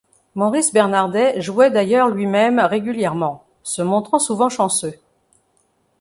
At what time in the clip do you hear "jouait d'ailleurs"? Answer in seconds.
1.39-2.09